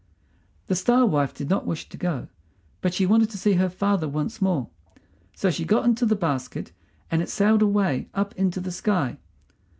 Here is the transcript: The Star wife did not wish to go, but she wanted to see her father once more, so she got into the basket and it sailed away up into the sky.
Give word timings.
The 0.65 0.75
Star 0.75 1.05
wife 1.05 1.31
did 1.31 1.47
not 1.47 1.67
wish 1.67 1.87
to 1.89 1.95
go, 1.95 2.27
but 2.81 2.91
she 2.91 3.05
wanted 3.05 3.29
to 3.29 3.37
see 3.37 3.53
her 3.53 3.69
father 3.69 4.09
once 4.09 4.41
more, 4.41 4.67
so 5.35 5.51
she 5.51 5.63
got 5.63 5.85
into 5.85 6.07
the 6.07 6.15
basket 6.15 6.71
and 7.11 7.21
it 7.21 7.29
sailed 7.29 7.61
away 7.61 8.09
up 8.11 8.33
into 8.35 8.59
the 8.59 8.71
sky. 8.71 9.19